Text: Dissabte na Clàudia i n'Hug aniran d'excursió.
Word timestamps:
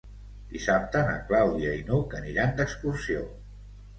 Dissabte 0.53 1.01
na 1.09 1.17
Clàudia 1.27 1.75
i 1.81 1.85
n'Hug 1.89 2.17
aniran 2.21 2.57
d'excursió. 2.61 3.21